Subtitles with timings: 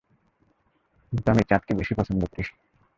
[1.13, 2.43] কিন্তু আমি এই চাঁদকে বেশি পছন্দ করি।